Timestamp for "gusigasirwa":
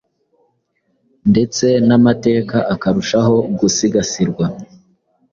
3.59-4.45